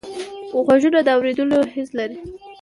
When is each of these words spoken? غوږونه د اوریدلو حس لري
غوږونه 0.65 0.99
د 1.03 1.07
اوریدلو 1.17 1.59
حس 1.73 1.89
لري 1.99 2.17